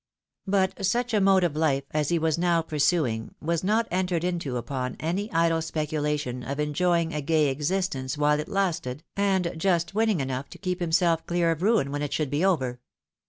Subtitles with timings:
[0.47, 4.57] But such a mode of life as he was now pursuing was not entered into
[4.57, 9.93] upon any idle speculation of en joying a gay existence while it lasted, and just
[9.93, 12.79] winning enough to keep himself clear of ruin when it should be over.